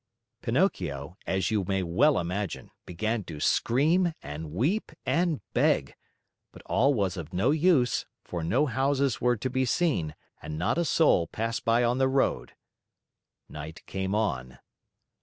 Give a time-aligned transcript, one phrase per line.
[0.41, 5.93] Pinocchio, as you may well imagine, began to scream and weep and beg;
[6.51, 10.79] but all was of no use, for no houses were to be seen and not
[10.79, 12.53] a soul passed by on the road.
[13.47, 14.57] Night came on.